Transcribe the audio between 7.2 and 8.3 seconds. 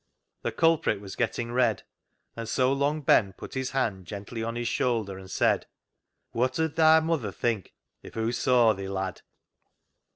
think if